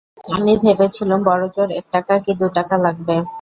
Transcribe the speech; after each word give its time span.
আমি 0.35 0.53
ভেবেছিলুম, 0.63 1.19
বড়ো 1.23 1.47
জোর 1.55 1.69
এক 1.79 1.85
টাকা 1.91 2.13
কি 2.23 2.31
দু 2.39 2.47
টাকা 2.57 2.75
লাগবে। 2.85 3.15